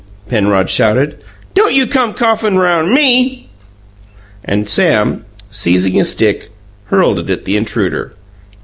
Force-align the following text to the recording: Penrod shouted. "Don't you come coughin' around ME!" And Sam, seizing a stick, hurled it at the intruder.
Penrod 0.27 0.67
shouted. 0.71 1.23
"Don't 1.53 1.73
you 1.75 1.85
come 1.85 2.15
coughin' 2.15 2.57
around 2.57 2.91
ME!" 2.91 3.49
And 4.43 4.67
Sam, 4.67 5.25
seizing 5.51 6.01
a 6.01 6.05
stick, 6.05 6.49
hurled 6.85 7.19
it 7.19 7.29
at 7.29 7.45
the 7.45 7.55
intruder. 7.55 8.11